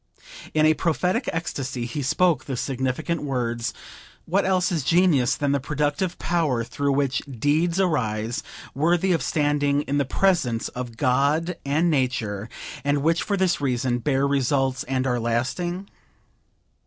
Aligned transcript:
In 0.55 0.65
a 0.65 0.73
prophetic 0.73 1.29
ecstasy 1.31 1.85
he 1.85 2.01
spoke 2.01 2.45
the 2.45 2.57
significant 2.57 3.21
words: 3.21 3.71
"What 4.25 4.45
else 4.47 4.71
is 4.71 4.83
genius 4.83 5.35
than 5.35 5.51
that 5.51 5.59
productive 5.59 6.17
power 6.17 6.63
through 6.63 6.93
which 6.93 7.21
deeds 7.31 7.79
arise, 7.79 8.41
worthy 8.73 9.11
of 9.11 9.21
standing 9.21 9.83
in 9.83 9.99
the 9.99 10.03
presence 10.03 10.69
of 10.69 10.97
God 10.97 11.55
and 11.63 11.91
Nature, 11.91 12.49
and 12.83 13.03
which, 13.03 13.21
for 13.21 13.37
this 13.37 13.61
reason, 13.61 13.99
bear 13.99 14.25
results 14.25 14.81
and 14.85 15.05
are 15.05 15.19
lasting? 15.19 15.87